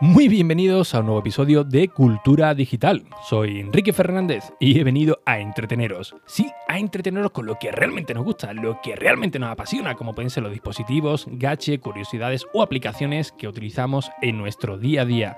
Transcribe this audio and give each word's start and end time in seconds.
Muy 0.00 0.28
bienvenidos 0.28 0.94
a 0.94 1.00
un 1.00 1.06
nuevo 1.06 1.20
episodio 1.20 1.64
de 1.64 1.88
Cultura 1.88 2.54
Digital. 2.54 3.06
Soy 3.28 3.60
Enrique 3.60 3.92
Fernández 3.92 4.52
y 4.60 4.78
he 4.78 4.84
venido 4.84 5.20
a 5.24 5.40
entreteneros. 5.40 6.14
Sí, 6.26 6.50
a 6.68 6.78
entreteneros 6.78 7.30
con 7.30 7.46
lo 7.46 7.58
que 7.58 7.72
realmente 7.72 8.12
nos 8.12 8.24
gusta, 8.24 8.52
lo 8.52 8.80
que 8.82 8.94
realmente 8.94 9.38
nos 9.38 9.50
apasiona, 9.50 9.94
como 9.94 10.14
pueden 10.14 10.30
ser 10.30 10.42
los 10.42 10.52
dispositivos, 10.52 11.26
gache, 11.28 11.80
curiosidades 11.80 12.46
o 12.52 12.62
aplicaciones 12.62 13.32
que 13.32 13.48
utilizamos 13.48 14.10
en 14.20 14.38
nuestro 14.38 14.78
día 14.78 15.02
a 15.02 15.06
día. 15.06 15.36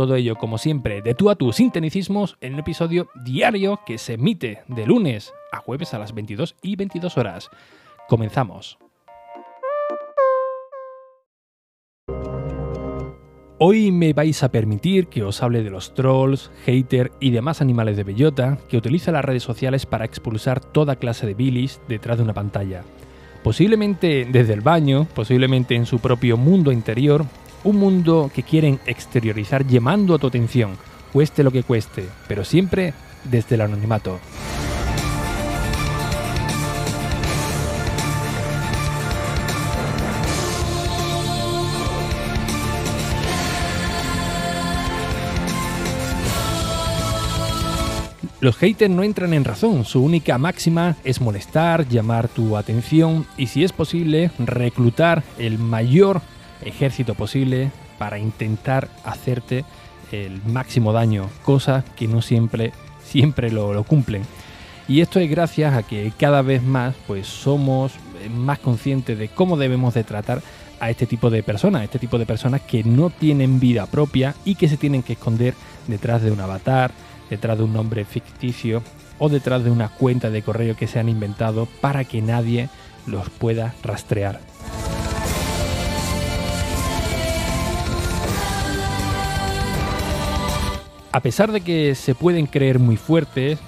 Todo 0.00 0.14
ello, 0.14 0.36
como 0.36 0.56
siempre, 0.56 1.02
de 1.02 1.14
tú 1.14 1.28
a 1.28 1.34
tú 1.34 1.52
sin 1.52 1.70
tecnicismos 1.70 2.38
en 2.40 2.54
un 2.54 2.60
episodio 2.60 3.10
diario 3.22 3.80
que 3.84 3.98
se 3.98 4.14
emite 4.14 4.62
de 4.66 4.86
lunes 4.86 5.34
a 5.52 5.58
jueves 5.58 5.92
a 5.92 5.98
las 5.98 6.14
22 6.14 6.56
y 6.62 6.74
22 6.74 7.18
horas. 7.18 7.50
Comenzamos. 8.08 8.78
Hoy 13.58 13.92
me 13.92 14.14
vais 14.14 14.42
a 14.42 14.50
permitir 14.50 15.08
que 15.08 15.22
os 15.22 15.42
hable 15.42 15.62
de 15.62 15.68
los 15.68 15.92
trolls, 15.92 16.50
haters 16.64 17.10
y 17.20 17.30
demás 17.30 17.60
animales 17.60 17.98
de 17.98 18.04
bellota 18.04 18.56
que 18.70 18.78
utilizan 18.78 19.12
las 19.12 19.24
redes 19.26 19.42
sociales 19.42 19.84
para 19.84 20.06
expulsar 20.06 20.60
toda 20.60 20.96
clase 20.96 21.26
de 21.26 21.34
bilis 21.34 21.78
detrás 21.88 22.16
de 22.16 22.24
una 22.24 22.32
pantalla. 22.32 22.84
Posiblemente 23.44 24.26
desde 24.32 24.54
el 24.54 24.62
baño, 24.62 25.06
posiblemente 25.14 25.74
en 25.74 25.84
su 25.84 25.98
propio 25.98 26.38
mundo 26.38 26.72
interior, 26.72 27.26
un 27.64 27.76
mundo 27.76 28.30
que 28.34 28.42
quieren 28.42 28.80
exteriorizar 28.86 29.66
llamando 29.66 30.14
a 30.14 30.18
tu 30.18 30.26
atención, 30.26 30.76
cueste 31.12 31.42
lo 31.42 31.50
que 31.50 31.62
cueste, 31.62 32.06
pero 32.28 32.44
siempre 32.44 32.94
desde 33.24 33.56
el 33.56 33.62
anonimato. 33.62 34.18
Los 48.40 48.56
haters 48.56 48.90
no 48.90 49.02
entran 49.02 49.34
en 49.34 49.44
razón, 49.44 49.84
su 49.84 50.02
única 50.02 50.38
máxima 50.38 50.96
es 51.04 51.20
molestar, 51.20 51.86
llamar 51.86 52.28
tu 52.28 52.56
atención 52.56 53.26
y 53.36 53.48
si 53.48 53.64
es 53.64 53.72
posible 53.72 54.30
reclutar 54.38 55.22
el 55.38 55.58
mayor 55.58 56.22
ejército 56.62 57.14
posible 57.14 57.70
para 57.98 58.18
intentar 58.18 58.88
hacerte 59.04 59.64
el 60.12 60.42
máximo 60.44 60.92
daño, 60.92 61.28
cosa 61.44 61.84
que 61.96 62.08
no 62.08 62.22
siempre, 62.22 62.72
siempre 63.04 63.50
lo, 63.50 63.72
lo 63.72 63.84
cumplen. 63.84 64.22
Y 64.88 65.00
esto 65.00 65.20
es 65.20 65.30
gracias 65.30 65.74
a 65.74 65.82
que 65.84 66.12
cada 66.18 66.42
vez 66.42 66.62
más 66.62 66.94
pues 67.06 67.26
somos 67.26 67.92
más 68.34 68.58
conscientes 68.58 69.18
de 69.18 69.28
cómo 69.28 69.56
debemos 69.56 69.94
de 69.94 70.04
tratar 70.04 70.42
a 70.80 70.90
este 70.90 71.06
tipo 71.06 71.30
de 71.30 71.42
personas, 71.42 71.84
este 71.84 71.98
tipo 71.98 72.18
de 72.18 72.26
personas 72.26 72.62
que 72.62 72.82
no 72.82 73.10
tienen 73.10 73.60
vida 73.60 73.86
propia 73.86 74.34
y 74.44 74.54
que 74.54 74.68
se 74.68 74.76
tienen 74.76 75.02
que 75.02 75.12
esconder 75.12 75.54
detrás 75.86 76.22
de 76.22 76.32
un 76.32 76.40
avatar, 76.40 76.90
detrás 77.28 77.58
de 77.58 77.64
un 77.64 77.72
nombre 77.72 78.04
ficticio 78.04 78.82
o 79.18 79.28
detrás 79.28 79.62
de 79.62 79.70
una 79.70 79.90
cuenta 79.90 80.30
de 80.30 80.42
correo 80.42 80.74
que 80.76 80.86
se 80.86 80.98
han 80.98 81.08
inventado 81.08 81.68
para 81.80 82.04
que 82.04 82.22
nadie 82.22 82.68
los 83.06 83.28
pueda 83.28 83.74
rastrear. 83.82 84.49
A 91.12 91.20
pesar 91.20 91.50
de 91.50 91.60
que 91.60 91.94
se 91.96 92.14
pueden 92.14 92.46
creer 92.46 92.78
muy 92.78 92.96
fuertes, 92.96 93.58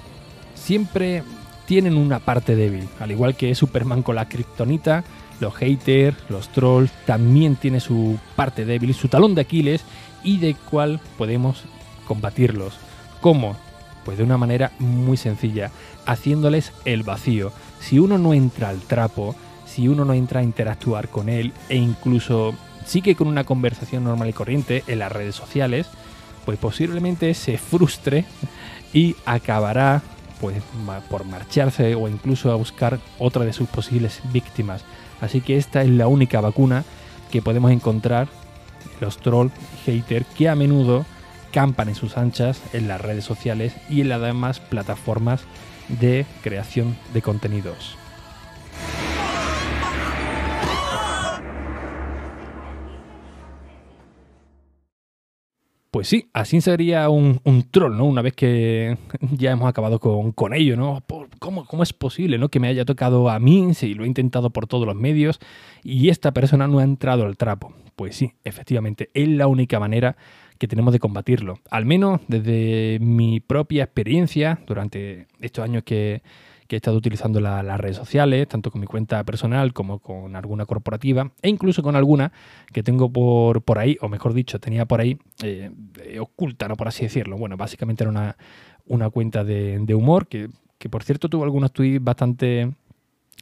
siempre 0.55 1.25
tienen 1.67 1.97
una 1.97 2.21
parte 2.21 2.55
débil. 2.55 2.89
Al 3.01 3.11
igual 3.11 3.35
que 3.35 3.55
Superman 3.55 4.03
con 4.03 4.15
la 4.15 4.29
kriptonita, 4.29 5.03
los 5.41 5.55
haters, 5.55 6.17
los 6.29 6.49
trolls 6.51 6.93
también 7.05 7.57
tienen 7.57 7.81
su 7.81 8.19
parte 8.37 8.65
débil, 8.65 8.95
su 8.95 9.09
talón 9.09 9.35
de 9.35 9.41
Aquiles 9.41 9.83
y 10.23 10.39
de 10.39 10.55
cuál 10.71 11.01
podemos 11.19 11.65
combatirlos. 12.07 12.75
¿Cómo? 13.21 13.57
Pues 14.05 14.19
de 14.19 14.25
una 14.25 14.39
manera 14.39 14.71
muy 14.79 15.17
sencilla, 15.17 15.73
haciéndoles 16.07 16.73
el 16.85 17.03
vacío. 17.03 17.53
Si 17.81 17.99
uno 17.99 18.19
no 18.19 18.35
entra 18.35 18.69
al 18.69 18.81
trapo, 18.81 19.35
si 19.67 19.89
uno 19.89 20.05
no 20.05 20.13
entra 20.13 20.41
a 20.41 20.45
interactuar 20.45 21.09
con 21.09 21.29
él 21.29 21.53
e 21.69 21.77
incluso 21.77 22.55
sigue 22.85 23.17
con 23.17 23.27
una 23.27 23.45
conversación 23.45 24.05
normal 24.05 24.29
y 24.29 24.33
corriente 24.33 24.85
en 24.87 25.01
las 25.01 25.11
redes 25.11 25.35
sociales, 25.35 25.89
pues 26.45 26.59
posiblemente 26.59 27.35
se 27.35 27.59
frustre 27.59 28.25
y 28.93 29.17
acabará 29.25 30.03
pues 30.41 30.63
por 31.09 31.25
marcharse 31.25 31.95
o 31.95 32.09
incluso 32.09 32.51
a 32.51 32.57
buscar 32.57 32.99
otra 33.19 33.45
de 33.45 33.53
sus 33.53 33.69
posibles 33.69 34.21
víctimas. 34.33 34.85
Así 35.21 35.41
que 35.41 35.57
esta 35.57 35.83
es 35.83 35.91
la 35.91 36.09
única 36.09 36.41
vacuna 36.41 36.85
que 37.31 37.43
podemos 37.43 37.71
encontrar 37.71 38.29
los 39.01 39.19
troll 39.19 39.51
hater 39.87 40.25
que 40.25 40.49
a 40.49 40.57
menudo 40.57 41.07
campan 41.53 41.89
en 41.89 41.95
sus 41.95 42.17
anchas 42.17 42.61
en 42.73 42.89
las 42.89 43.01
redes 43.01 43.25
sociales 43.25 43.75
y 43.89 44.01
en 44.01 44.09
las 44.09 44.21
demás 44.21 44.59
plataformas 44.59 45.43
de 45.89 46.27
creación 46.43 46.97
de 47.15 47.23
contenidos. 47.23 48.02
Pues 56.03 56.09
sí, 56.09 56.29
así 56.33 56.61
sería 56.61 57.09
un, 57.09 57.41
troll, 57.71 57.97
¿no? 57.97 58.07
Una 58.07 58.23
vez 58.23 58.33
que 58.33 58.99
ya 59.37 59.53
hemos 59.53 59.69
acabado 59.69 60.01
con, 60.01 60.33
con 60.33 60.53
ello, 60.53 60.77
¿no? 60.77 61.01
¿Cómo, 61.39 61.65
¿Cómo, 61.65 61.85
es 61.85 61.93
posible, 61.93 62.39
¿no? 62.39 62.49
Que 62.49 62.59
me 62.59 62.67
haya 62.67 62.85
tocado 62.85 63.31
a 63.31 63.39
mí, 63.39 63.73
si 63.75 63.95
lo 63.95 64.03
he 64.03 64.09
intentado 64.09 64.51
por 64.51 64.67
todos 64.67 64.85
los 64.85 64.97
medios, 64.97 65.39
y 65.85 66.09
esta 66.09 66.33
persona 66.33 66.67
no 66.67 66.81
ha 66.81 66.83
entrado 66.83 67.25
al 67.25 67.37
trapo. 67.37 67.73
Pues 67.95 68.17
sí, 68.17 68.33
efectivamente, 68.43 69.11
es 69.15 69.29
la 69.29 69.47
única 69.47 69.79
manera 69.79 70.17
que 70.59 70.67
tenemos 70.67 70.93
de 70.93 70.99
combatirlo. 70.99 71.61
Al 71.71 71.87
menos 71.87 72.21
desde 72.27 72.99
mi 73.01 73.39
propia 73.39 73.85
experiencia 73.85 74.59
durante 74.67 75.29
estos 75.41 75.63
años 75.63 75.85
que, 75.85 76.23
he 76.77 76.79
estado 76.79 76.97
utilizando 76.97 77.41
las 77.41 77.79
redes 77.81 77.97
sociales, 77.97 78.49
tanto 78.49 78.71
con 78.71 78.81
mi 78.81 78.87
cuenta 78.87 79.23
personal 79.25 79.73
como 79.73 79.99
con 79.99 80.37
alguna 80.37 80.67
corporativa, 80.67 81.31
e 81.43 81.49
incluso 81.49 81.83
con 81.83 81.97
alguna 81.97 82.33
que 82.73 82.83
tengo 82.83 83.11
por, 83.11 83.63
por 83.63 83.79
ahí, 83.79 83.97
o 84.01 84.09
mejor 84.09 84.35
dicho, 84.35 84.61
tenía 84.61 84.87
por 84.87 85.01
ahí 85.01 85.19
eh, 85.43 85.71
oculta, 86.21 86.69
¿no? 86.69 86.77
por 86.77 86.89
así 86.89 87.05
decirlo. 87.05 87.37
Bueno, 87.37 87.57
básicamente 87.57 88.05
era 88.05 88.11
una, 88.11 88.37
una 88.87 89.11
cuenta 89.11 89.45
de, 89.45 89.79
de 89.81 89.95
humor 89.95 90.27
que, 90.27 90.49
que, 90.79 90.89
por 90.89 91.03
cierto, 91.05 91.29
tuvo 91.29 91.45
algunos 91.45 91.73
tweets 91.73 92.03
bastante 92.03 92.73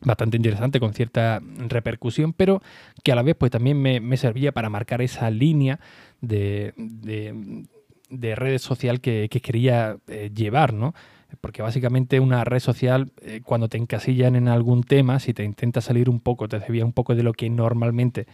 bastante 0.03 0.37
interesante, 0.37 0.81
con 0.81 0.95
cierta 0.95 1.41
repercusión, 1.69 2.33
pero 2.33 2.63
que 3.03 3.13
a 3.13 3.15
la 3.15 3.23
vez 3.23 3.37
pues 3.37 3.51
también 3.51 3.81
me, 3.81 4.17
servía 4.17 4.53
para 4.53 4.71
marcar 4.71 5.03
esa 5.03 5.31
línea 5.31 5.79
de, 6.21 6.73
de, 6.77 8.35
redes 8.35 8.63
social 8.63 9.01
que, 9.01 9.29
quería 9.29 9.99
eh, 10.09 10.31
llevar, 10.35 10.73
¿no? 10.73 10.95
Porque 11.41 11.63
básicamente 11.63 12.21
una 12.21 12.45
red 12.45 12.61
social, 12.61 13.11
eh, 13.23 13.41
cuando 13.45 13.69
te 13.69 13.79
encasillan 13.79 14.37
en 14.37 14.49
algún 14.49 14.83
tema, 14.83 15.21
si 15.21 15.35
te 15.35 15.45
intenta 15.45 15.81
salir 15.81 16.09
un 16.09 16.21
poco, 16.21 16.49
te 16.49 16.59
desvía 16.59 16.85
un 16.85 16.93
poco 16.93 17.15
de 17.15 17.23
lo 17.23 17.33
que 17.33 17.49
normalmente 17.51 18.27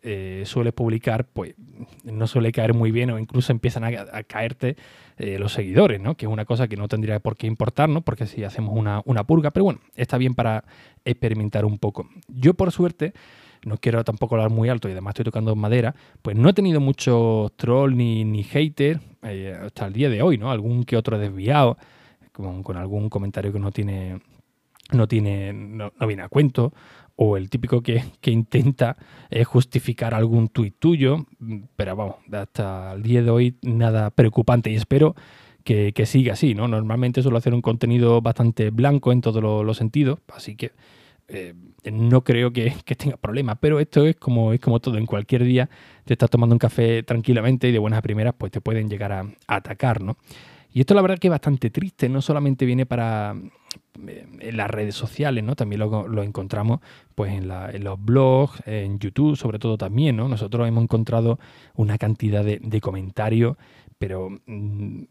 eh, 0.00 0.44
suele 0.46 0.70
publicar, 0.70 1.24
pues 1.24 1.56
no 2.04 2.28
suele 2.28 2.52
caer 2.52 2.72
muy 2.72 2.92
bien 2.92 3.10
o 3.10 3.18
incluso 3.18 3.50
empiezan 3.50 3.82
a, 3.82 4.22
caerte 4.22 4.76
eh, 5.16 5.40
los 5.40 5.52
seguidores, 5.52 6.00
¿no? 6.00 6.14
Que 6.14 6.26
es 6.26 6.32
una 6.32 6.44
cosa 6.44 6.68
que 6.68 6.76
no 6.76 6.86
tendría 6.86 7.18
por 7.18 7.36
qué 7.36 7.48
importar, 7.48 7.88
¿no? 7.88 8.02
Porque 8.02 8.26
si 8.26 8.44
hacemos 8.44 8.76
una, 8.76 9.24
purga, 9.24 9.50
pero 9.50 9.64
bueno, 9.64 9.80
está 9.96 10.16
bien 10.16 10.36
para 10.36 10.62
experimentar 11.04 11.64
un 11.64 11.78
poco. 11.78 12.08
Yo 12.28 12.54
por 12.54 12.70
suerte, 12.70 13.12
no 13.64 13.76
quiero 13.78 14.04
tampoco 14.04 14.36
hablar 14.36 14.50
muy 14.50 14.68
alto 14.68 14.88
y 14.88 14.92
además 14.92 15.12
estoy 15.12 15.24
tocando 15.24 15.56
madera, 15.56 15.96
pues 16.22 16.36
no 16.36 16.48
he 16.48 16.52
tenido 16.52 16.78
muchos 16.78 17.50
troll 17.56 17.96
ni, 17.96 18.24
ni 18.24 18.44
hater 18.44 19.00
eh, 19.22 19.58
hasta 19.60 19.86
el 19.86 19.94
día 19.94 20.08
de 20.10 20.22
hoy, 20.22 20.38
¿no? 20.38 20.52
Algún 20.52 20.84
que 20.84 20.96
otro 20.96 21.18
desviado, 21.18 21.76
con, 22.38 22.62
con 22.62 22.76
algún 22.76 23.10
comentario 23.10 23.52
que 23.52 23.58
no 23.58 23.70
tiene 23.70 24.20
no 24.92 25.06
tiene 25.06 25.52
no, 25.52 25.92
viene 26.06 26.22
a 26.22 26.28
cuento 26.28 26.72
o 27.16 27.36
el 27.36 27.50
típico 27.50 27.82
que, 27.82 28.04
intenta 28.26 28.96
eh, 29.28 29.42
justificar 29.42 30.14
algún 30.14 30.48
tuit 30.48 30.76
tuyo, 30.78 31.26
pero 31.74 31.96
vamos, 31.96 32.16
hasta 32.32 32.92
el 32.92 33.02
día 33.02 33.22
de 33.22 33.30
hoy 33.30 33.56
nada 33.62 34.10
preocupante 34.10 34.70
y 34.70 34.76
espero 34.76 35.16
que, 35.64 35.92
siga 36.06 36.34
así, 36.34 36.54
¿no? 36.54 36.68
Normalmente 36.68 37.20
suelo 37.20 37.36
hacer 37.36 37.52
un 37.52 37.60
contenido 37.60 38.22
bastante 38.22 38.70
blanco 38.70 39.10
en 39.12 39.20
todos 39.20 39.42
los 39.42 39.76
sentidos, 39.76 40.20
así 40.32 40.54
que 40.54 40.70
eh, 41.26 41.54
no 41.92 42.22
creo 42.22 42.52
que, 42.52 42.72
tenga 42.96 43.16
problema, 43.16 43.56
pero 43.56 43.80
esto 43.80 44.06
es 44.06 44.14
como, 44.14 44.52
es 44.52 44.60
como 44.60 44.78
todo, 44.78 44.96
en 44.96 45.04
cualquier 45.04 45.42
día 45.42 45.68
te 46.04 46.14
estás 46.14 46.30
tomando 46.30 46.54
un 46.54 46.60
café 46.60 47.02
tranquilamente 47.02 47.68
y 47.68 47.72
de 47.72 47.80
buenas 47.80 47.98
a 47.98 48.02
primeras 48.02 48.34
pues 48.38 48.52
te 48.52 48.60
pueden 48.60 48.88
llegar 48.88 49.10
a 49.10 49.26
atacar, 49.48 50.00
¿no? 50.00 50.16
Y 50.78 50.82
esto 50.82 50.94
la 50.94 51.02
verdad 51.02 51.18
que 51.18 51.26
es 51.26 51.32
bastante 51.32 51.70
triste, 51.70 52.08
no 52.08 52.22
solamente 52.22 52.64
viene 52.64 52.86
para 52.86 53.34
en 54.06 54.56
las 54.56 54.70
redes 54.70 54.94
sociales, 54.94 55.42
¿no? 55.42 55.56
También 55.56 55.80
lo, 55.80 56.22
encontramos 56.22 56.78
pues 57.16 57.32
en, 57.32 57.48
los 57.48 58.00
blogs, 58.00 58.62
en 58.64 59.00
YouTube 59.00 59.36
sobre 59.36 59.58
todo 59.58 59.76
también, 59.76 60.14
¿no? 60.14 60.28
Nosotros 60.28 60.68
hemos 60.68 60.84
encontrado 60.84 61.40
una 61.74 61.98
cantidad 61.98 62.44
de, 62.44 62.80
comentarios 62.80 63.56
pero 63.98 64.30
mm, 64.46 65.02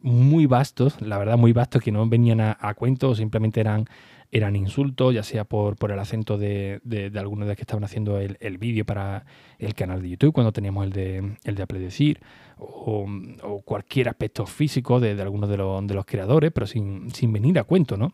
muy 0.00 0.46
vastos, 0.46 1.00
la 1.00 1.18
verdad 1.18 1.38
muy 1.38 1.52
vastos, 1.52 1.82
que 1.82 1.92
no 1.92 2.04
venían 2.08 2.40
a, 2.40 2.74
cuento 2.74 3.10
o 3.10 3.14
simplemente 3.14 3.60
eran, 3.60 3.86
eran 4.32 4.56
insultos, 4.56 5.14
ya 5.14 5.22
sea 5.22 5.44
por, 5.44 5.76
por 5.76 5.92
el 5.92 5.98
acento 5.98 6.38
de, 6.38 6.80
de, 6.84 7.10
de 7.10 7.18
algunos 7.18 7.46
de 7.46 7.50
los 7.50 7.56
que 7.56 7.62
estaban 7.62 7.84
haciendo 7.84 8.18
el, 8.18 8.38
el 8.40 8.56
vídeo 8.56 8.86
para 8.86 9.26
el 9.58 9.74
canal 9.74 10.00
de 10.00 10.08
YouTube, 10.08 10.32
cuando 10.32 10.52
teníamos 10.52 10.86
el 10.86 10.92
de, 10.92 11.36
el 11.44 11.54
de 11.54 11.62
Apple 11.62 11.78
Decir, 11.78 12.18
o, 12.56 13.06
cualquier 13.64 14.08
aspecto 14.08 14.46
físico 14.46 15.00
de, 15.00 15.14
de 15.14 15.22
algunos 15.22 15.50
de 15.50 15.58
los, 15.58 15.86
de 15.86 15.94
los 15.94 16.06
creadores, 16.06 16.50
pero 16.50 16.66
sin, 16.66 17.10
sin 17.10 17.30
venir 17.30 17.58
a 17.58 17.64
cuento, 17.64 17.98
¿no? 17.98 18.12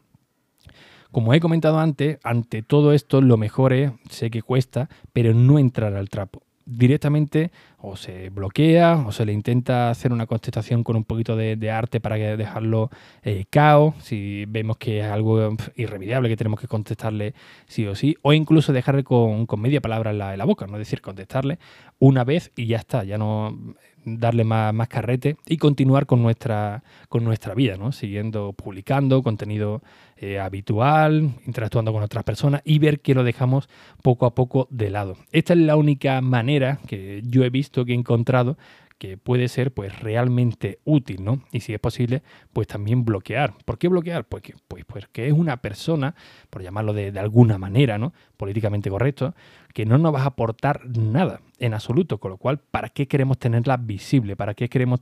Como 1.12 1.32
he 1.32 1.41
comentado 1.41 1.79
antes, 1.79 2.19
ante 2.25 2.62
todo 2.62 2.93
esto 2.93 3.23
lo 3.23 3.37
mejor 3.37 3.73
es, 3.73 3.93
sé 4.11 4.29
que 4.29 4.43
cuesta, 4.43 4.91
pero 5.12 5.32
no 5.32 5.59
entrar 5.61 5.94
al 5.94 6.09
trapo 6.11 6.43
directamente 6.67 7.50
o 7.81 7.97
se 7.97 8.31
bloquea 8.31 9.05
o 9.07 9.13
se 9.13 9.25
le 9.25 9.33
intenta 9.33 9.91
hacer 9.91 10.13
una 10.13 10.27
contestación 10.27 10.83
con 10.83 10.97
un 10.97 11.05
poquito 11.05 11.37
de, 11.37 11.71
arte 11.71 12.01
para 12.01 12.17
dejarlo 12.17 12.91
eh, 13.23 13.45
cao, 13.51 13.95
si 14.01 14.45
vemos 14.47 14.79
que 14.79 15.01
es 15.01 15.07
algo 15.07 15.57
irremediable 15.77 16.29
que 16.29 16.37
tenemos 16.37 16.61
que 16.61 16.67
contestarle 16.67 17.35
sí 17.67 17.87
o 17.87 17.95
sí, 17.95 18.17
o 18.23 18.33
incluso 18.33 18.73
dejarle 18.73 19.05
con, 19.05 19.47
media 19.59 19.81
palabra 19.81 20.11
en 20.11 20.19
la, 20.19 20.33
en 20.33 20.39
la 20.39 20.45
boca, 20.45 20.67
no 20.67 20.75
es 20.75 20.81
decir, 20.81 21.01
contestarle 21.01 21.59
una 21.99 22.25
vez 22.25 22.53
y 22.57 22.67
ya 22.67 22.79
está, 22.79 23.05
ya 23.05 23.19
no 23.19 23.57
darle 24.05 24.45
más, 24.45 24.73
más, 24.73 24.89
carrete 24.89 25.37
y 25.47 25.57
continuar 25.57 26.07
con 26.07 26.23
nuestra, 26.23 26.83
con 27.09 27.25
nuestra 27.25 27.55
vida, 27.55 27.77
¿no? 27.77 27.93
siguiendo 27.93 28.53
publicando 28.53 29.23
contenido 29.23 29.83
eh, 30.17 30.39
habitual, 30.39 31.31
interactuando 31.47 31.93
con 31.93 32.03
otras 32.03 32.25
personas 32.25 32.63
y 32.65 32.79
ver 32.79 33.01
que 33.01 33.15
lo 33.15 33.25
dejamos 33.25 33.69
poco 34.03 34.27
a 34.27 34.35
poco 34.35 34.67
de 34.71 34.91
lado. 34.91 35.17
Esta 35.33 35.53
es 35.53 35.61
la 35.61 35.77
única 35.77 36.21
manera 36.21 36.79
que 36.87 37.23
yo 37.25 37.45
he 37.45 37.51
visto, 37.51 37.68
que 37.70 37.93
he 37.93 37.94
encontrado, 37.94 38.56
que 38.99 39.17
puede 39.17 39.49
ser 39.49 39.73
pues 39.73 40.00
realmente 40.00 40.81
útil, 40.85 41.25
¿no? 41.25 41.43
Y 41.53 41.61
si 41.61 41.73
es 41.73 41.79
posible, 41.79 42.23
pues 42.53 42.67
también 42.67 43.05
bloquear. 43.05 43.55
¿Por 43.65 43.79
qué 43.79 43.88
bloquear? 43.88 44.25
Pues, 44.25 44.43
que, 44.43 44.55
pues 44.67 44.85
porque 44.85 45.29
es 45.29 45.32
una 45.32 45.59
persona, 45.59 46.15
por 46.50 46.62
llamarlo 46.62 46.93
de, 46.93 47.12
de, 47.12 47.20
alguna 47.20 47.59
manera, 47.59 47.97
¿no? 47.97 48.12
Políticamente 48.37 48.91
correcto, 48.91 49.35
que 49.73 49.87
no 49.87 49.99
nos 49.99 50.12
va 50.15 50.23
a 50.23 50.26
aportar 50.26 50.87
nada 50.87 51.41
en 51.61 51.75
absoluto, 51.75 52.19
con 52.19 52.32
lo 52.32 52.38
cual, 52.38 52.59
¿para 52.59 52.88
qué 52.88 53.06
queremos 53.06 53.38
tenerla 53.38 53.76
visible? 53.76 54.35
¿Para 54.35 54.55
qué 54.55 54.69
queremos 54.69 55.00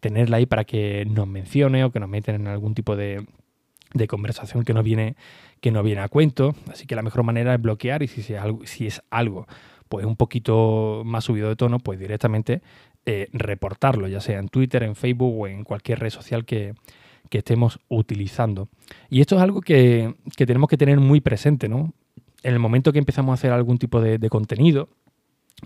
tenerla 0.00 0.36
ahí 0.38 0.46
para 0.46 0.64
que 0.64 1.06
nos 1.06 1.28
mencione 1.28 1.84
o 1.84 1.92
que 1.92 2.00
nos 2.00 2.08
meten 2.08 2.34
en 2.34 2.46
algún 2.48 2.74
tipo 2.74 2.96
de, 2.96 3.24
de 3.94 4.06
conversación 4.06 4.64
que 4.64 4.74
no 4.74 4.82
viene 4.82 5.16
que 5.60 5.70
no 5.70 5.82
viene 5.82 6.02
a 6.02 6.08
cuento 6.08 6.54
así 6.70 6.86
que 6.86 6.94
la 6.94 7.02
mejor 7.02 7.22
manera 7.22 7.54
es 7.54 7.62
bloquear 7.62 8.02
y 8.02 8.08
si 8.08 8.20
es 8.20 8.40
algo, 8.40 8.66
si 8.66 8.86
es 8.86 9.02
algo 9.10 9.46
pues 9.88 10.04
un 10.04 10.16
poquito 10.16 11.02
más 11.04 11.24
subido 11.24 11.48
de 11.48 11.56
tono 11.56 11.78
pues 11.78 11.98
directamente 11.98 12.60
eh, 13.10 13.28
reportarlo, 13.32 14.06
ya 14.06 14.20
sea 14.20 14.38
en 14.38 14.50
Twitter, 14.50 14.82
en 14.82 14.94
Facebook 14.94 15.34
o 15.40 15.46
en 15.46 15.64
cualquier 15.64 15.98
red 15.98 16.10
social 16.10 16.44
que, 16.44 16.74
estemos 17.30 17.78
utilizando. 17.88 18.68
Y 19.08 19.22
esto 19.22 19.36
es 19.36 19.40
algo 19.40 19.62
que, 19.62 20.14
tenemos 20.36 20.68
que 20.68 20.76
tener 20.76 21.00
muy 21.00 21.22
presente, 21.22 21.70
¿no? 21.70 21.94
En 22.42 22.52
el 22.52 22.58
momento 22.58 22.92
que 22.92 22.98
empezamos 22.98 23.30
a 23.30 23.34
hacer 23.34 23.50
algún 23.50 23.78
tipo 23.78 24.02
de, 24.02 24.28
contenido, 24.28 24.90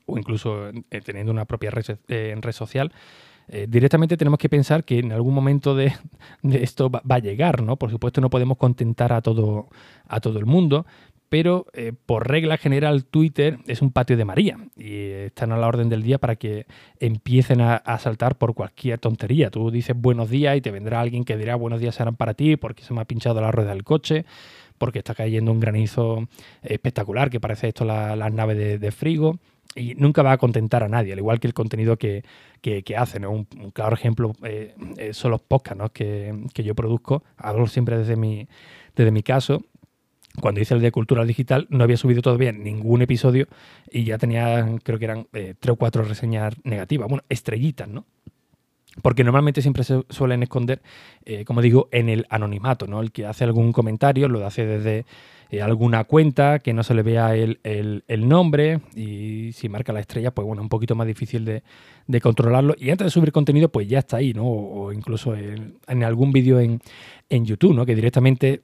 o 0.07 0.19
incluso 0.19 0.69
eh, 0.69 1.01
teniendo 1.05 1.33
una 1.33 1.45
propia 1.45 1.73
red, 1.73 1.99
eh, 2.07 2.33
red 2.41 2.53
social, 2.53 2.93
directamente 3.69 4.17
tenemos 4.17 4.39
que 4.39 4.49
pensar 4.49 4.85
que 4.85 4.99
en 4.99 5.13
algún 5.13 5.35
momento 5.35 5.75
de, 5.75 5.93
esto 6.43 6.91
va, 6.91 7.03
a 7.09 7.19
llegar, 7.19 7.63
¿no? 7.63 7.77
Por 7.77 7.91
supuesto 7.91 8.21
no 8.21 8.31
podemos 8.31 8.57
contentar 8.59 9.13
a 9.13 9.21
todo, 9.21 9.69
a 10.07 10.21
todo 10.21 10.39
el 10.39 10.47
mundo, 10.47 10.87
pero 11.33 11.65
eh, 11.73 11.95
por 12.05 12.29
regla 12.29 12.59
general 12.59 13.07
Twitter 13.07 13.59
es 13.67 13.81
un 13.81 13.91
patio 13.91 14.19
de 14.19 14.27
María 14.27 14.59
y 14.77 14.99
están 14.99 15.51
a 15.53 15.57
la 15.57 15.67
orden 15.67 15.89
del 15.89 16.03
día 16.03 16.19
para 16.19 16.37
que 16.37 16.67
empiecen 17.01 17.63
a, 17.63 17.81
saltar 18.01 18.37
por 18.37 18.53
cualquier 18.53 18.99
tontería. 18.99 19.49
Tú 19.49 19.71
dices 19.71 19.97
buenos 19.97 20.29
días 20.29 20.59
y 20.59 20.61
te 20.61 20.71
vendrá 20.71 21.01
alguien 21.01 21.25
que 21.25 21.39
dirá 21.39 21.57
buenos 21.57 21.81
días 21.81 21.95
serán 21.95 22.17
para 22.17 22.35
ti 22.35 22.59
porque 22.59 22.83
se 22.83 22.93
me 22.93 23.01
ha 23.01 23.07
pinchado 23.07 23.41
la 23.41 23.51
rueda 23.51 23.71
del 23.71 23.83
coche, 23.83 24.27
porque 24.77 24.99
está 24.99 25.15
cayendo 25.15 25.53
un 25.53 25.61
granizo 25.61 26.29
espectacular 26.61 27.31
que 27.31 27.41
parece 27.41 27.69
esto 27.69 27.87
las 27.87 28.31
naves 28.35 28.79
de, 28.79 28.93
frigo 28.93 29.39
y 29.75 29.95
nunca 29.95 30.23
va 30.23 30.33
a 30.33 30.39
contentar 30.39 30.83
a 30.83 30.89
nadie, 30.89 31.13
al 31.13 31.19
igual 31.19 31.41
que 31.41 31.47
el 31.47 31.55
contenido 31.55 31.97
que, 31.97 32.25
hacen. 32.97 33.27
Un, 33.27 33.45
claro 33.73 33.95
ejemplo 33.95 34.33
eh, 34.43 34.75
eh, 34.97 35.15
son 35.15 35.31
los 35.31 35.41
podcasts 35.41 35.91
que, 35.93 36.47
que, 36.53 36.63
yo 36.63 36.75
produzco. 36.75 37.25
Hablo 37.37 37.67
siempre 37.67 37.99
desde 37.99 38.17
mi, 38.17 38.49
desde 38.95 39.11
mi 39.11 39.23
caso 39.23 39.63
cuando 40.41 40.63
hice 40.63 40.73
el 40.73 40.81
de 40.81 40.91
cultura 40.93 41.27
digital, 41.27 41.67
no 41.69 41.85
había 41.85 41.99
subido 41.99 42.23
todavía 42.23 42.53
ningún 42.53 43.03
episodio 43.03 43.49
y 43.91 44.05
ya 44.05 44.17
tenía, 44.17 44.67
creo 44.83 44.99
que 44.99 45.05
eran 45.05 45.27
eh, 45.35 45.53
tres 45.61 45.75
o 45.75 45.77
cuatro 45.77 46.05
reseñas 46.05 46.55
negativas, 46.65 47.07
bueno, 47.07 47.23
estrellitas, 47.29 47.87
¿no? 47.87 48.07
Porque 49.03 49.25
normalmente 49.25 49.61
siempre 49.61 49.85
se 49.85 50.03
suelen 50.09 50.43
esconder, 50.43 50.83
como 51.47 51.63
digo, 51.63 51.89
en 51.93 52.11
el 52.11 52.27
anonimato, 52.29 52.87
¿no? 52.87 53.01
El 53.01 53.11
que 53.11 53.25
hace 53.25 53.45
algún 53.45 53.73
comentario 53.73 54.29
lo 54.29 54.45
hace 54.47 54.67
desde 54.67 55.07
eh, 55.53 55.61
alguna 55.61 56.05
cuenta, 56.05 56.61
que 56.61 56.73
no 56.73 56.83
se 56.83 56.95
le 56.95 57.03
vea 57.03 57.35
el, 57.37 58.03
nombre 58.27 58.81
y 58.97 59.53
si 59.53 59.69
marca 59.69 59.93
la 59.93 60.01
estrella, 60.01 60.31
pues 60.31 60.47
bueno, 60.47 60.63
un 60.63 60.71
poquito 60.71 60.95
más 60.95 61.07
difícil 61.07 61.45
de, 61.45 62.21
controlarlo. 62.23 62.75
Y 62.79 62.89
antes 62.89 63.05
de 63.05 63.11
subir 63.11 63.33
contenido, 63.33 63.69
pues 63.69 63.87
ya 63.87 63.99
está 63.99 64.17
ahí, 64.17 64.33
¿no? 64.33 64.47
O, 64.47 64.93
incluso 64.95 65.35
en, 65.37 66.05
algún 66.05 66.33
vídeo 66.33 66.59
en, 66.59 66.81
en 67.29 67.45
YouTube, 67.45 67.75
¿no? 67.75 67.85
Que 67.85 67.95
directamente 67.95 68.63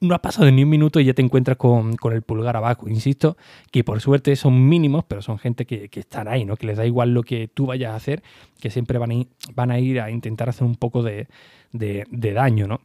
no 0.00 0.14
ha 0.16 0.18
pasado 0.18 0.50
ni 0.50 0.64
un 0.64 0.68
minuto 0.68 0.98
y 0.98 1.04
ya 1.04 1.14
te 1.14 1.22
encuentras 1.22 1.56
con, 1.56 1.96
el 2.12 2.22
pulgar 2.22 2.56
abajo. 2.56 2.88
Insisto 2.88 3.36
que 3.70 3.84
por 3.84 4.00
suerte 4.00 4.34
son 4.34 4.68
mínimos, 4.68 5.04
pero 5.04 5.22
son 5.22 5.38
gente 5.38 5.64
que, 5.64 5.88
están 5.92 6.26
ahí, 6.26 6.44
¿no? 6.44 6.56
Que 6.56 6.66
les 6.66 6.76
da 6.76 6.86
igual 6.86 7.14
lo 7.14 7.22
que 7.22 7.46
tú 7.46 7.66
vayas 7.66 7.92
a 7.92 7.94
hacer, 7.94 8.24
que 8.60 8.70
siempre 8.70 8.98
van 8.98 9.12
a 9.12 9.14
ir, 9.14 9.28
van 9.54 9.70
a, 9.70 9.78
ir 9.78 10.00
a 10.00 10.10
intentar 10.10 10.48
hacer 10.48 10.64
un 10.64 10.74
poco 10.74 11.04
de, 11.04 11.28
de, 11.70 12.04
de 12.10 12.32
daño, 12.32 12.66
¿no? 12.66 12.80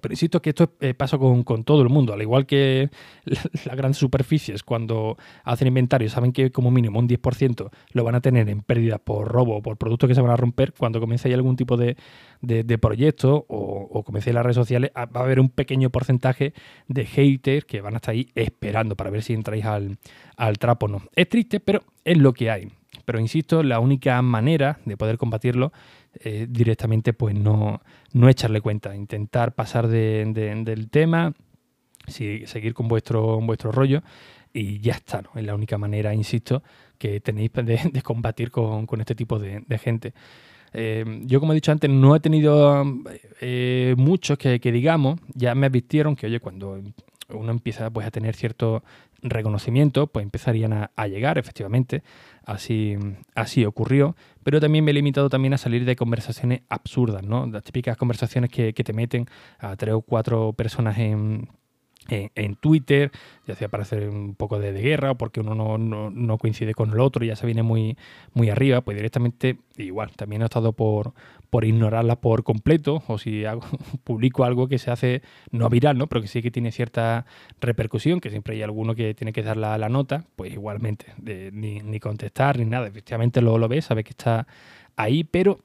Pero 0.00 0.12
insisto 0.12 0.40
que 0.42 0.50
esto 0.50 0.74
eh, 0.80 0.94
pasa 0.94 1.18
con, 1.18 1.44
todo 1.64 1.82
el 1.82 1.88
mundo, 1.88 2.12
al 2.12 2.22
igual 2.22 2.46
que 2.46 2.90
las 3.24 3.76
grandes 3.76 3.96
superficies, 3.96 4.62
cuando 4.62 5.16
hacen 5.44 5.68
inventario, 5.68 6.08
saben 6.10 6.32
que 6.32 6.50
como 6.50 6.70
mínimo 6.70 6.98
un 6.98 7.08
10% 7.08 7.70
lo 7.92 8.04
van 8.04 8.14
a 8.14 8.20
tener 8.20 8.48
en 8.48 8.60
pérdida 8.60 8.98
por 8.98 9.28
robo 9.28 9.56
o 9.56 9.62
por 9.62 9.76
productos 9.76 10.08
que 10.08 10.14
se 10.14 10.20
van 10.20 10.30
a 10.30 10.36
romper, 10.36 10.72
cuando 10.72 11.00
comience 11.00 11.32
algún 11.32 11.56
tipo 11.56 11.76
de, 11.76 11.96
proyecto 12.80 13.46
o, 13.48 13.88
o 13.90 14.02
comience 14.04 14.32
las 14.32 14.44
redes 14.44 14.56
sociales, 14.56 14.90
ah, 14.94 15.06
va 15.06 15.20
a 15.20 15.24
haber 15.24 15.40
un 15.40 15.48
pequeño 15.48 15.90
porcentaje 15.90 16.52
de 16.86 17.06
haters 17.06 17.64
que 17.64 17.80
van 17.80 17.94
a 17.94 17.96
estar 17.96 18.12
ahí 18.12 18.28
esperando 18.34 18.96
para 18.96 19.10
ver 19.10 19.22
si 19.22 19.32
entráis 19.32 19.64
al, 19.64 19.98
al 20.36 20.58
trapo 20.58 20.86
o 20.86 20.88
no. 20.88 21.02
Es 21.16 21.28
triste, 21.28 21.60
pero 21.60 21.82
es 22.04 22.18
lo 22.18 22.32
que 22.32 22.50
hay. 22.50 22.68
Pero 23.04 23.20
insisto, 23.20 23.62
la 23.62 23.80
única 23.80 24.20
manera 24.22 24.80
de 24.84 24.96
poder 24.96 25.18
combatirlo 25.18 25.72
eh, 26.14 26.46
directamente 26.48 27.12
pues 27.12 27.34
no, 27.34 27.80
no 28.12 28.28
echarle 28.28 28.60
cuenta, 28.60 28.94
intentar 28.94 29.54
pasar 29.54 29.88
del 29.88 30.88
tema, 30.90 31.34
seguir 32.06 32.74
con 32.74 32.88
vuestro, 32.88 33.40
vuestro 33.40 33.72
rollo 33.72 34.02
y 34.52 34.80
ya 34.80 34.94
está, 34.94 35.22
¿no? 35.22 35.30
Es 35.36 35.44
la 35.44 35.54
única 35.54 35.78
manera, 35.78 36.14
insisto, 36.14 36.62
que 36.98 37.20
tenéis 37.20 37.50
de, 37.52 38.02
combatir 38.02 38.50
con, 38.50 38.86
este 38.98 39.14
tipo 39.14 39.38
de, 39.38 39.62
gente. 39.78 40.12
Eh, 40.72 41.22
yo, 41.24 41.40
como 41.40 41.52
he 41.52 41.54
dicho 41.54 41.72
antes, 41.72 41.88
no 41.88 42.14
he 42.14 42.20
tenido 42.20 42.84
eh, 43.40 43.94
muchos 43.96 44.38
que, 44.38 44.58
digamos, 44.58 45.20
ya 45.34 45.54
me 45.54 45.66
advirtieron 45.66 46.16
que, 46.16 46.26
oye, 46.26 46.40
cuando 46.40 46.82
uno 47.30 47.50
empieza 47.50 47.90
pues, 47.90 48.06
a 48.06 48.10
tener 48.10 48.34
cierto 48.34 48.82
reconocimiento, 49.22 50.06
pues 50.06 50.22
empezarían 50.22 50.72
a, 50.72 51.06
llegar, 51.08 51.38
efectivamente, 51.38 52.02
así, 52.44 52.96
así 53.34 53.64
ocurrió, 53.64 54.16
pero 54.44 54.60
también 54.60 54.84
me 54.84 54.92
he 54.92 54.94
limitado 54.94 55.28
también 55.28 55.54
a 55.54 55.58
salir 55.58 55.84
de 55.84 55.96
conversaciones 55.96 56.62
absurdas, 56.68 57.24
¿no? 57.24 57.46
Las 57.46 57.64
típicas 57.64 57.96
conversaciones 57.96 58.50
que, 58.50 58.72
que 58.72 58.84
te 58.84 58.92
meten 58.92 59.26
a 59.58 59.76
tres 59.76 59.94
o 59.94 60.02
cuatro 60.02 60.52
personas 60.52 60.98
en, 60.98 61.48
en, 62.08 62.56
Twitter, 62.56 63.10
ya 63.46 63.54
sea 63.54 63.68
para 63.68 63.82
hacer 63.82 64.08
un 64.08 64.34
poco 64.34 64.58
de, 64.58 64.72
guerra 64.72 65.12
o 65.12 65.14
porque 65.16 65.40
uno 65.40 65.78
no, 65.78 66.38
coincide 66.38 66.74
con 66.74 66.90
el 66.90 67.00
otro 67.00 67.24
y 67.24 67.28
ya 67.28 67.36
se 67.36 67.46
viene 67.46 67.62
muy, 67.62 67.96
muy 68.34 68.50
arriba, 68.50 68.80
pues 68.80 68.96
directamente 68.96 69.58
igual, 69.76 70.10
también 70.16 70.42
he 70.42 70.44
estado 70.46 70.72
por, 70.72 71.12
por 71.50 71.64
ignorarla 71.64 72.16
por 72.16 72.44
completo 72.44 73.02
o 73.06 73.18
si 73.18 73.44
publico 74.04 74.44
algo 74.44 74.68
que 74.68 74.78
se 74.78 74.90
hace 74.90 75.22
no 75.50 75.68
viral, 75.68 75.98
¿no? 75.98 76.06
pero 76.06 76.22
que 76.22 76.28
sí 76.28 76.42
que 76.42 76.50
tiene 76.50 76.72
cierta 76.72 77.26
repercusión, 77.60 78.20
que 78.20 78.30
siempre 78.30 78.56
hay 78.56 78.62
alguno 78.62 78.94
que 78.94 79.14
tiene 79.14 79.32
que 79.32 79.42
dar 79.42 79.56
la, 79.56 79.76
la 79.78 79.88
nota, 79.88 80.24
pues 80.36 80.52
igualmente, 80.52 81.06
ni, 81.52 82.00
contestar 82.00 82.58
ni 82.58 82.64
nada, 82.64 82.86
efectivamente 82.86 83.40
lo, 83.42 83.58
lo 83.58 83.68
ves, 83.68 83.86
sabe 83.86 84.04
que 84.04 84.10
está 84.10 84.46
ahí, 84.96 85.24
pero 85.24 85.60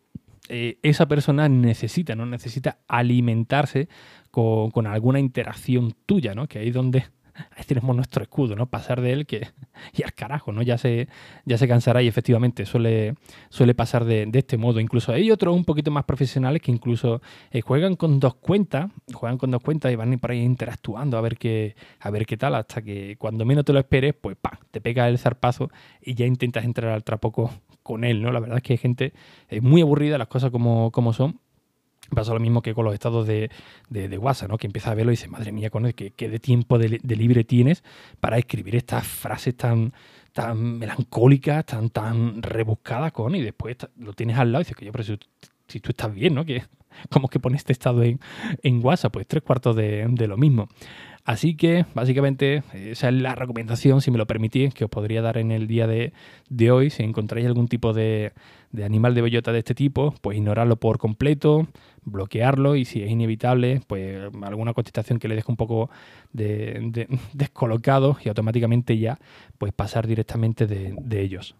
eh, 0.49 0.77
esa 0.83 1.07
persona 1.07 1.47
necesita, 1.47 2.15
¿no? 2.15 2.25
Necesita 2.25 2.79
alimentarse 2.89 3.87
con, 4.33 4.87
alguna 4.87 5.19
interacción 5.19 5.93
tuya, 6.07 6.33
¿no? 6.33 6.47
Que 6.47 6.57
ahí 6.57 6.69
es 6.69 6.73
donde 6.73 7.05
ahí 7.55 7.63
tenemos 7.67 7.95
nuestro 7.95 8.23
escudo, 8.23 8.55
¿no? 8.55 8.65
Pasar 8.65 8.99
de 9.01 9.13
él 9.13 9.25
que. 9.27 9.47
Y 9.95 10.03
al 10.03 10.13
carajo, 10.13 10.51
¿no? 10.51 10.61
Ya 10.61 10.77
se, 10.77 11.07
ya 11.45 11.57
se 11.57 11.67
cansará 11.67 12.01
y 12.01 12.07
efectivamente 12.07 12.65
suele, 12.65 13.15
suele 13.49 13.75
pasar 13.75 14.05
de, 14.05 14.29
este 14.33 14.57
modo. 14.57 14.79
Incluso 14.79 15.11
hay 15.11 15.29
otros 15.29 15.55
un 15.55 15.65
poquito 15.65 15.91
más 15.91 16.05
profesionales 16.05 16.61
que 16.61 16.71
incluso 16.71 17.21
eh, 17.51 17.61
juegan 17.61 17.95
con 17.95 18.19
dos 18.19 18.35
cuentas, 18.35 18.89
juegan 19.13 19.37
con 19.37 19.51
dos 19.51 19.61
cuentas 19.61 19.91
y 19.91 19.95
van 19.95 20.17
por 20.19 20.31
ahí 20.31 20.41
interactuando 20.41 21.17
a 21.17 21.21
ver 21.21 21.37
qué, 21.37 21.75
a 21.99 22.09
ver 22.11 22.25
qué 22.25 22.37
tal, 22.37 22.55
hasta 22.55 22.81
que 22.81 23.17
cuando 23.17 23.45
menos 23.45 23.65
te 23.65 23.73
lo 23.73 23.79
esperes, 23.79 24.13
pues 24.19 24.37
¡pam! 24.39 24.57
te 24.71 24.79
pega 24.79 25.07
el 25.09 25.17
zarpazo 25.17 25.69
y 26.01 26.13
ya 26.13 26.25
intentas 26.25 26.63
entrar 26.63 26.91
al 26.91 27.03
trapo 27.03 27.51
con 27.83 28.03
él, 28.03 28.21
¿no? 28.21 28.31
La 28.31 28.39
verdad 28.39 28.57
es 28.57 28.63
que 28.63 28.77
gente 28.77 29.13
es 29.49 29.61
muy 29.61 29.81
aburrida, 29.81 30.17
las 30.17 30.27
cosas 30.27 30.49
como, 30.49 30.91
como 30.91 31.13
son. 31.13 31.39
Pasa 32.15 32.33
lo 32.33 32.39
mismo 32.39 32.61
que 32.61 32.73
con 32.73 32.85
los 32.85 32.93
estados 32.93 33.27
de, 33.27 33.49
de, 33.89 34.17
WhatsApp, 34.17 34.49
¿no? 34.49 34.57
Que 34.57 34.67
empieza 34.67 34.91
a 34.91 34.95
verlo 34.95 35.11
y 35.11 35.15
dice, 35.15 35.27
madre 35.27 35.51
mía, 35.51 35.69
con 35.69 35.85
el 35.85 35.95
que, 35.95 36.11
de 36.11 36.39
tiempo 36.39 36.77
de, 36.77 36.99
libre 37.15 37.43
tienes 37.43 37.83
para 38.19 38.37
escribir 38.37 38.75
estas 38.75 39.05
frases 39.05 39.55
tan, 39.55 39.93
tan 40.31 40.79
melancólicas, 40.79 41.65
tan, 41.65 41.89
tan 41.89 42.41
rebuscadas, 42.41 43.11
con, 43.11 43.35
y 43.35 43.41
después 43.41 43.77
lo 43.97 44.13
tienes 44.13 44.37
al 44.37 44.51
lado 44.51 44.61
y 44.61 44.65
dices 44.65 44.77
que 44.77 44.85
yo, 44.85 44.91
pero 44.91 45.03
si, 45.03 45.79
tú 45.79 45.89
estás 45.89 46.13
bien, 46.13 46.35
¿no? 46.35 46.45
Que, 46.45 46.63
¿Cómo 47.09 47.27
que 47.27 47.39
pones 47.39 47.61
este 47.61 47.73
estado 47.73 48.03
en, 48.03 48.19
en 48.61 48.85
WhatsApp? 48.85 49.13
Pues 49.13 49.27
tres 49.27 49.41
cuartos 49.41 49.75
de 49.75 50.27
lo 50.27 50.37
mismo. 50.37 50.69
Así 51.25 51.55
que, 51.55 51.85
básicamente, 51.93 52.63
esa 52.73 53.07
es 53.07 53.13
la 53.15 53.33
recomendación, 53.33 54.01
si 54.01 54.11
me 54.11 54.17
lo 54.17 54.27
permitís, 54.27 54.73
que 54.73 54.83
os 54.83 54.89
podría 54.89 55.21
dar 55.21 55.37
en 55.37 55.51
el 55.51 55.67
día 55.67 55.87
de, 55.87 56.11
hoy. 56.71 56.89
Si 56.89 57.01
encontráis 57.01 57.45
algún 57.45 57.69
tipo 57.69 57.93
de, 57.93 58.33
animal 58.83 59.15
de 59.15 59.21
bellota 59.21 59.53
de 59.53 59.59
este 59.59 59.73
tipo, 59.73 60.13
pues 60.21 60.37
ignorarlo 60.37 60.75
por 60.75 60.97
completo, 60.97 61.67
bloquearlo 62.03 62.75
y 62.75 62.83
si 62.83 63.01
es 63.03 63.09
inevitable, 63.09 63.81
pues 63.87 64.29
alguna 64.41 64.73
contestación 64.73 65.17
que 65.17 65.29
le 65.29 65.35
deje 65.35 65.49
un 65.49 65.57
poco 65.57 65.89
de, 66.33 67.07
descolocado 67.33 68.17
y 68.23 68.27
automáticamente 68.27 68.97
ya, 68.97 69.17
pues 69.57 69.71
pasar 69.71 70.07
directamente 70.07 70.67
de 70.67 71.21
ellos. 71.21 71.55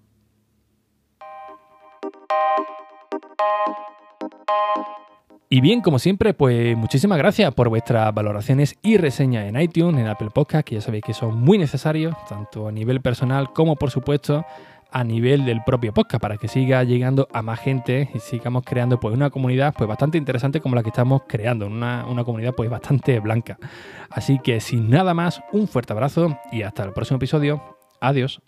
Y 5.54 5.62
bien, 5.62 5.82
como 5.82 6.00
siempre, 6.00 6.34
pues 6.34 6.76
muchísimas 6.76 7.20
gracias 7.20 7.54
por 7.54 7.70
vuestras 7.70 8.12
valoraciones 8.12 8.76
y 8.82 8.98
reseñas 8.98 9.46
en 9.46 9.62
iTunes, 9.62 10.02
en 10.02 10.08
Apple 10.08 10.32
Podcast, 10.34 10.66
que 10.66 10.74
ya 10.74 10.82
sabéis 10.82 11.04
que 11.04 11.14
son 11.14 11.40
muy 11.40 11.60
necesarios, 11.60 12.16
tanto 12.28 12.68
a 12.68 12.72
nivel 12.72 13.02
personal 13.02 13.54
como, 13.54 13.76
por 13.76 13.92
supuesto, 13.92 14.48
a 14.90 15.04
nivel 15.04 15.46
del 15.46 15.64
propio 15.64 15.94
podcast, 15.94 16.20
para 16.20 16.38
que 16.38 16.48
siga 16.48 16.84
llegando 16.84 17.28
a 17.32 17.44
más 17.44 17.60
gente 17.60 18.10
y 18.16 18.18
sigamos 18.18 18.64
creando 18.66 19.00
pues 19.00 19.14
una 19.14 19.30
comunidad 19.30 19.76
pues 19.78 19.88
bastante 19.88 20.18
interesante 20.18 20.60
como 20.60 20.74
la 20.74 20.82
que 20.82 20.90
estamos 20.90 21.22
creando, 21.28 21.68
una, 21.68 22.08
una 22.08 22.24
comunidad 22.24 22.56
pues 22.56 22.68
bastante 22.72 23.20
blanca. 23.20 23.60
Así 24.10 24.40
que 24.40 24.60
sin 24.60 24.90
nada 24.90 25.14
más, 25.14 25.40
un 25.52 25.68
fuerte 25.68 25.94
abrazo 25.94 26.36
y 26.52 26.64
hasta 26.64 26.84
el 26.84 26.94
próximo 26.94 27.18
episodio. 27.18 27.62
Adiós. 28.02 28.42